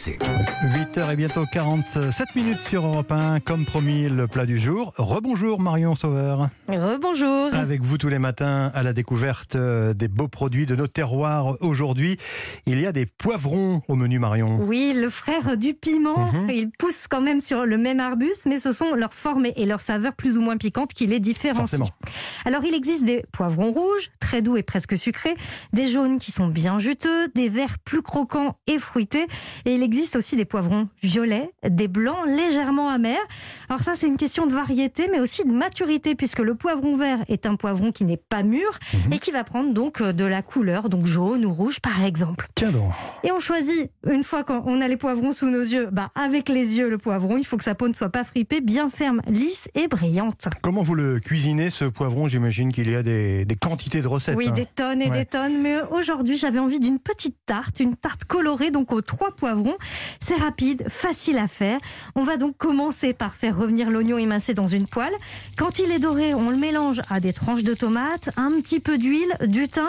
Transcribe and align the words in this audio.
accès. 0.00 0.18
8h 0.62 1.12
et 1.12 1.16
bientôt 1.16 1.44
47 1.50 2.34
minutes 2.34 2.60
sur 2.60 2.86
Europe 2.86 3.10
1, 3.10 3.40
comme 3.40 3.64
promis, 3.64 4.08
le 4.08 4.26
plat 4.26 4.46
du 4.46 4.60
jour. 4.60 4.92
Rebonjour 4.96 5.60
Marion 5.60 5.94
Sauveur. 5.94 6.48
Rebonjour. 6.68 7.54
Avec 7.54 7.82
vous 7.82 7.98
tous 7.98 8.08
les 8.08 8.18
matins 8.18 8.70
à 8.74 8.82
la 8.82 8.92
découverte 8.92 9.56
euh, 9.56 9.94
des 9.94 10.08
beaux 10.08 10.28
produits 10.28 10.66
de 10.66 10.76
nos 10.76 10.86
terroirs. 10.86 11.56
Aujourd'hui, 11.60 12.18
il 12.66 12.80
y 12.80 12.86
a 12.86 12.92
des 12.92 13.06
poivrons 13.06 13.82
au 13.88 13.94
menu 13.94 14.18
Marion. 14.18 14.60
Oui, 14.62 14.92
le 14.94 15.08
frère 15.08 15.56
du 15.56 15.74
piment. 15.74 16.30
Mhm. 16.32 16.50
Ils 16.50 16.70
poussent 16.70 17.08
quand 17.08 17.20
même 17.20 17.40
sur 17.40 17.64
le 17.64 17.78
même 17.78 18.00
arbuste, 18.00 18.46
mais 18.46 18.60
ce 18.60 18.72
sont 18.72 18.94
leurs 18.94 19.14
formes 19.14 19.46
et 19.54 19.66
leurs 19.66 19.80
saveurs 19.80 20.14
plus 20.14 20.36
ou 20.36 20.40
moins 20.40 20.56
piquantes 20.56 20.92
qui 20.92 21.06
les 21.06 21.20
différencient. 21.20 21.78
Forcément. 21.78 21.88
Alors, 22.44 22.64
il 22.64 22.74
existe 22.74 23.04
des 23.04 23.24
poivrons 23.32 23.72
rouges, 23.72 24.10
très 24.20 24.42
doux 24.42 24.56
et 24.56 24.62
presque 24.62 24.96
sucrés, 24.96 25.34
des 25.72 25.88
jaunes 25.88 26.18
qui 26.18 26.32
sont 26.32 26.48
bien 26.48 26.78
juteux, 26.78 27.28
des 27.34 27.48
verts 27.48 27.78
plus 27.84 28.02
croquants 28.02 28.56
et 28.66 28.78
fruités, 28.78 29.26
et 29.64 29.74
il 29.74 29.82
existe 29.90 30.14
aussi 30.14 30.36
des 30.36 30.44
poivrons 30.44 30.88
violets, 31.02 31.50
des 31.68 31.88
blancs 31.88 32.24
légèrement 32.28 32.90
amers. 32.90 33.18
Alors 33.68 33.80
ça, 33.80 33.96
c'est 33.96 34.06
une 34.06 34.16
question 34.18 34.46
de 34.46 34.52
variété, 34.52 35.08
mais 35.10 35.18
aussi 35.18 35.42
de 35.44 35.50
maturité, 35.52 36.14
puisque 36.14 36.38
le 36.38 36.54
poivron 36.54 36.96
vert 36.96 37.18
est 37.28 37.44
un 37.44 37.56
poivron 37.56 37.90
qui 37.90 38.04
n'est 38.04 38.16
pas 38.16 38.44
mûr 38.44 38.70
Mhm. 38.94 39.12
et 39.12 39.18
qui 39.18 39.32
va 39.32 39.42
prendre 39.42 39.74
donc 39.74 40.00
euh, 40.00 40.12
de 40.12 40.24
la 40.24 40.42
couleur, 40.42 40.88
donc 40.88 41.06
jaune 41.06 41.44
ou 41.44 41.52
rouge 41.52 41.80
par 41.80 42.04
exemple. 42.04 42.46
Tiens 42.54 42.70
donc. 42.70 42.92
Et 43.24 43.32
on 43.32 43.40
choisit, 43.40 43.90
une 44.08 44.22
fois 44.22 44.44
qu'on 44.44 44.80
a 44.80 44.86
les 44.86 44.96
poivrons 44.96 45.32
sous 45.32 45.46
nos 45.46 45.60
yeux, 45.60 45.88
bah 45.90 46.10
avec 46.14 46.48
les 46.48 46.76
yeux 46.78 46.88
le 46.88 46.98
poivron, 46.98 47.36
il 47.36 47.44
faut 47.44 47.56
que 47.56 47.64
sa 47.64 47.74
peau 47.74 47.88
ne 47.88 47.92
soit 47.94 48.10
pas 48.10 48.22
fripée, 48.22 48.60
bien 48.60 48.88
ferme, 48.90 49.20
lisse 49.26 49.68
et 49.74 49.88
brillante. 49.88 50.48
Comment 50.62 50.82
vous 50.82 50.94
le 50.94 51.18
cuisinez 51.18 51.68
ce 51.70 51.84
poivron? 51.86 52.28
J'imagine 52.28 52.70
qu'il 52.72 52.88
y 52.90 52.94
a 52.94 53.02
des, 53.02 53.44
des 53.44 53.56
quantités 53.56 54.02
de 54.02 54.08
recettes. 54.08 54.36
Oui, 54.36 54.46
hein. 54.48 54.52
des 54.52 54.66
tonnes 54.66 55.02
et 55.02 55.10
Ouais. 55.10 55.18
des 55.18 55.26
tonnes. 55.26 55.60
Mais 55.62 55.80
aujourd'hui, 55.90 56.36
j'avais 56.36 56.60
envie 56.60 56.78
d'une 56.80 56.98
petite 57.00 57.36
tarte, 57.46 57.80
une 57.80 57.96
tarte 57.96 58.24
colorée, 58.24 58.70
donc 58.70 58.92
aux 58.92 59.00
trois 59.00 59.32
poivrons. 59.34 59.76
C'est 60.20 60.36
rapide, 60.36 60.84
facile 60.88 61.38
à 61.38 61.48
faire. 61.48 61.78
On 62.14 62.22
va 62.22 62.36
donc 62.36 62.56
commencer 62.56 63.12
par 63.12 63.34
faire 63.34 63.56
revenir 63.56 63.90
l'oignon 63.90 64.18
émincé 64.18 64.54
dans 64.54 64.66
une 64.66 64.86
poêle. 64.86 65.12
Quand 65.56 65.78
il 65.78 65.90
est 65.90 65.98
doré, 65.98 66.34
on 66.34 66.50
le 66.50 66.56
mélange 66.56 67.00
à 67.10 67.20
des 67.20 67.32
tranches 67.32 67.62
de 67.62 67.74
tomates, 67.74 68.30
un 68.36 68.50
petit 68.60 68.80
peu 68.80 68.98
d'huile, 68.98 69.34
du 69.46 69.68
thym, 69.68 69.88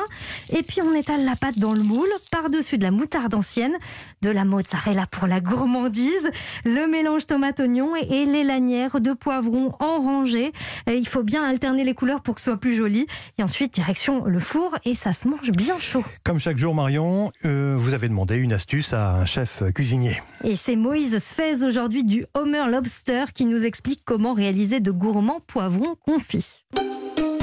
et 0.51 0.63
puis 0.63 0.81
on 0.81 0.93
étale 0.93 1.25
la 1.25 1.35
pâte 1.35 1.59
dans 1.59 1.73
le 1.73 1.83
moule, 1.83 2.09
par-dessus 2.31 2.77
de 2.77 2.83
la 2.83 2.91
moutarde 2.91 3.33
ancienne, 3.33 3.77
de 4.21 4.29
la 4.29 4.45
mozzarella 4.45 5.05
pour 5.07 5.27
la 5.27 5.39
gourmandise, 5.39 6.29
le 6.65 6.87
mélange 6.87 7.25
tomate-oignon 7.25 7.95
et 7.95 8.25
les 8.25 8.43
lanières 8.43 9.01
de 9.01 9.13
poivrons 9.13 9.75
en 9.79 9.99
rangée. 9.99 10.51
Il 10.87 11.07
faut 11.07 11.23
bien 11.23 11.43
alterner 11.43 11.83
les 11.83 11.93
couleurs 11.93 12.21
pour 12.21 12.35
que 12.35 12.41
ce 12.41 12.51
soit 12.51 12.59
plus 12.59 12.75
joli. 12.75 13.07
Et 13.37 13.43
ensuite, 13.43 13.73
direction 13.73 14.25
le 14.25 14.39
four 14.39 14.75
et 14.85 14.95
ça 14.95 15.13
se 15.13 15.27
mange 15.27 15.51
bien 15.51 15.79
chaud. 15.79 16.03
Comme 16.23 16.39
chaque 16.39 16.57
jour 16.57 16.75
Marion, 16.75 17.31
euh, 17.45 17.75
vous 17.77 17.93
avez 17.93 18.09
demandé 18.09 18.35
une 18.35 18.53
astuce 18.53 18.93
à 18.93 19.15
un 19.15 19.25
chef 19.25 19.63
Et 20.43 20.55
c'est 20.55 20.75
Moïse 20.75 21.17
Sfez 21.17 21.63
aujourd'hui 21.63 22.03
du 22.03 22.25
Homer 22.35 22.69
Lobster 22.69 23.25
qui 23.33 23.45
nous 23.45 23.65
explique 23.65 24.01
comment 24.05 24.33
réaliser 24.33 24.79
de 24.79 24.91
gourmands 24.91 25.39
poivrons 25.47 25.95
confits. 26.05 26.63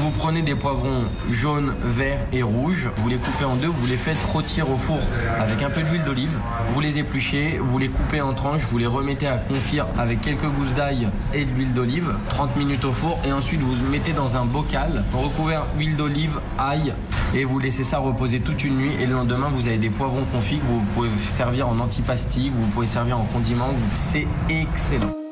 Vous 0.09 0.15
prenez 0.19 0.41
des 0.41 0.55
poivrons 0.55 1.05
jaunes, 1.31 1.75
verts 1.83 2.27
et 2.33 2.43
rouges, 2.43 2.89
vous 2.97 3.11
les 3.11 3.19
coupez 3.19 3.45
en 3.45 3.57
deux, 3.57 3.67
vous 3.67 3.87
les 3.87 3.99
faites 3.99 4.23
rôtir 4.33 4.71
au 4.71 4.79
four 4.79 5.01
avec 5.39 5.63
un 5.63 5.69
peu 5.69 5.83
d'huile 5.83 6.03
d'olive, 6.05 6.31
vous 6.71 6.81
les 6.81 6.99
épluchez, 6.99 7.59
vous 7.59 7.79
les 7.79 7.91
coupez 7.91 8.23
en 8.23 8.33
tranches, 8.33 8.63
vous 8.71 8.79
les 8.79 8.87
remettez 8.87 9.27
à 9.27 9.37
confire 9.37 9.87
avec 9.99 10.23
quelques 10.23 10.47
gousses 10.47 10.73
d'ail 10.75 11.11
et 11.35 11.45
de 11.45 11.51
l'huile 11.51 11.75
d'olive, 11.75 12.15
30 12.31 12.57
minutes 12.57 12.87
au 12.87 12.95
four 12.95 13.19
et 13.23 13.33
ensuite 13.33 13.61
vous 13.61 13.77
mettez 13.91 14.15
dans 14.15 14.39
un 14.39 14.47
bocal 14.47 15.05
recouvert 15.13 15.67
huile 15.77 15.97
d'olive, 15.97 16.41
ail 16.59 16.95
et 17.35 17.45
vous 17.45 17.59
laissez 17.59 17.85
ça 17.85 17.99
reposer 17.99 18.41
toute 18.41 18.65
une 18.65 18.79
nuit 18.79 18.95
et 18.99 19.05
le 19.05 19.13
lendemain 19.13 19.51
vous 19.55 19.69
avez 19.69 19.77
des 19.77 19.91
poivrons 19.91 20.25
confits 20.33 20.57
que 20.57 20.65
vous 20.65 20.81
pouvez 20.95 21.11
servir 21.29 21.69
en 21.69 21.79
antipasti, 21.81 22.49
que 22.49 22.57
vous 22.57 22.69
pouvez 22.69 22.87
servir 22.87 23.19
en 23.19 23.25
condiment, 23.25 23.69
c'est 23.93 24.27
excellent. 24.49 25.28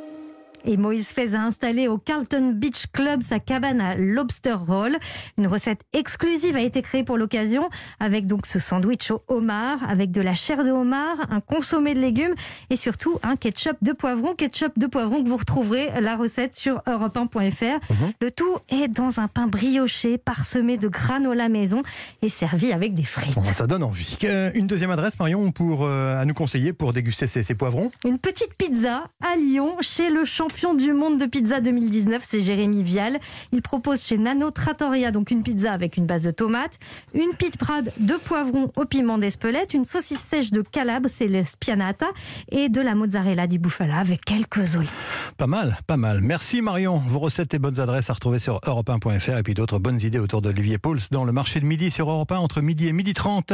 Et 0.67 0.77
Moïse 0.77 1.09
Fez 1.09 1.35
a 1.37 1.43
installé 1.43 1.87
au 1.87 1.97
Carlton 1.97 2.53
Beach 2.53 2.87
Club 2.93 3.23
sa 3.23 3.39
cabane 3.39 3.81
à 3.81 3.95
lobster 3.95 4.53
roll. 4.55 4.97
Une 5.39 5.47
recette 5.47 5.83
exclusive 5.93 6.57
a 6.57 6.61
été 6.61 6.83
créée 6.83 7.05
pour 7.05 7.17
l'occasion 7.17 7.69
avec 8.01 8.27
donc 8.27 8.47
ce 8.47 8.59
sandwich 8.59 9.13
au 9.13 9.23
homard, 9.29 9.79
avec 9.89 10.11
de 10.11 10.21
la 10.21 10.35
chair 10.35 10.65
de 10.65 10.71
homard, 10.73 11.19
un 11.31 11.41
consommé 11.41 11.95
de 11.95 12.01
légumes 12.01 12.35
et 12.69 12.75
surtout 12.75 13.21
un 13.23 13.37
ketchup 13.37 13.77
de 13.81 13.93
poivron. 13.93 14.35
Ketchup 14.35 14.77
de 14.77 14.89
poivron 14.89 15.23
que 15.23 15.29
vous 15.29 15.37
retrouverez 15.37 16.01
la 16.01 16.17
recette 16.17 16.57
sur 16.57 16.79
europe1.fr. 16.87 17.79
Le 18.21 18.31
tout 18.33 18.57
est 18.69 18.89
dans 18.89 19.21
un 19.21 19.29
pain 19.29 19.47
brioché 19.47 20.19
parsemé 20.19 20.79
de 20.79 20.89
granola 20.89 21.49
maison 21.49 21.83
et 22.23 22.29
servi 22.29 22.73
avec 22.73 22.93
des 22.93 23.05
frites. 23.05 23.37
Bon, 23.37 23.45
ça 23.45 23.67
donne 23.69 23.85
envie. 23.85 24.19
Euh, 24.25 24.51
Une 24.55 24.67
deuxième 24.67 24.91
adresse 24.91 25.17
Marion 25.21 25.53
pour, 25.53 25.85
euh, 25.85 26.21
à 26.21 26.25
nous 26.25 26.35
conseiller 26.35 26.73
pour 26.73 26.93
déguster 26.93 27.29
ces, 27.29 27.45
ces 27.45 27.55
poivrons? 27.55 27.93
Une 28.05 28.19
petite 28.19 28.55
pizza 28.59 29.05
à 29.23 29.37
Lyon 29.37 29.77
chez 29.81 30.11
le 30.11 30.25
champion 30.25 30.56
du 30.57 30.93
monde 30.93 31.21
de 31.21 31.27
pizza 31.27 31.61
2019, 31.61 32.23
c'est 32.27 32.41
Jérémy 32.41 32.83
Vial. 32.83 33.19
Il 33.53 33.61
propose 33.61 34.03
chez 34.03 34.17
Nano 34.17 34.51
Trattoria 34.51 35.11
donc 35.11 35.31
une 35.31 35.43
pizza 35.43 35.71
avec 35.71 35.99
une 35.99 36.07
base 36.07 36.23
de 36.23 36.31
tomates, 36.31 36.79
une 37.15 37.35
pite 37.39 37.59
brade 37.59 37.93
de 37.99 38.15
poivrons 38.15 38.73
au 38.75 38.87
piment 38.87 39.19
d'Espelette, 39.19 39.75
une 39.75 39.85
saucisse 39.85 40.25
sèche 40.31 40.51
de 40.51 40.63
Calabre, 40.63 41.11
c'est 41.13 41.29
le 41.29 41.45
spianata, 41.45 42.07
et 42.51 42.71
de 42.71 42.81
la 42.81 42.95
mozzarella 42.95 43.47
di 43.47 43.59
bufala 43.59 43.99
avec 43.99 44.25
quelques 44.25 44.77
olives. 44.77 44.91
Pas 45.37 45.47
mal, 45.47 45.77
pas 45.87 45.99
mal. 45.99 46.23
Merci 46.23 46.63
Marion. 46.63 46.97
Vos 46.97 47.19
recettes 47.19 47.53
et 47.53 47.59
bonnes 47.59 47.79
adresses 47.79 48.09
à 48.09 48.15
retrouver 48.15 48.39
sur 48.39 48.59
europe1.fr 48.61 49.37
et 49.37 49.43
puis 49.43 49.55
d'autres 49.55 49.79
bonnes 49.79 50.01
idées 50.01 50.19
autour 50.19 50.41
d'Olivier 50.41 50.79
Pauls 50.79 51.01
dans 51.11 51.25
le 51.25 51.33
marché 51.33 51.61
de 51.61 51.67
midi 51.67 51.91
sur 51.91 52.11
Europe 52.11 52.33
1 52.33 52.39
entre 52.39 52.63
midi 52.63 52.89
et 52.89 52.93
midi 52.93 53.13
30. 53.13 53.53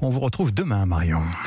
On 0.00 0.08
vous 0.08 0.20
retrouve 0.20 0.52
demain 0.54 0.86
Marion. 0.86 1.20